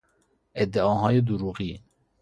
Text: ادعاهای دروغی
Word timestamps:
ادعاهای 0.55 1.21
دروغی 1.21 1.81